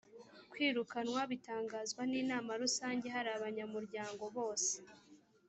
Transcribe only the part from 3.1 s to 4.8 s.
hari abanyamuryang bose